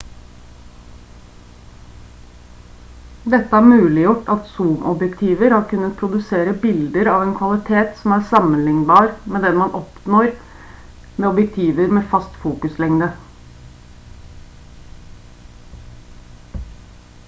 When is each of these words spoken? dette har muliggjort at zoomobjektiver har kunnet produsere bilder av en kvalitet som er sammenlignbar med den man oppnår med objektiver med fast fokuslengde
dette 3.33 3.57
har 3.57 3.65
muliggjort 3.65 4.31
at 4.35 4.47
zoomobjektiver 4.53 5.53
har 5.57 5.67
kunnet 5.73 5.93
produsere 5.99 6.55
bilder 6.65 7.09
av 7.17 7.25
en 7.27 7.35
kvalitet 7.41 7.95
som 8.01 8.15
er 8.17 8.25
sammenlignbar 8.31 9.13
med 9.35 9.47
den 9.49 9.61
man 9.63 9.77
oppnår 9.83 10.31
med 11.21 11.31
objektiver 11.31 11.95
med 11.99 12.11
fast 12.17 12.43
fokuslengde 12.49 13.11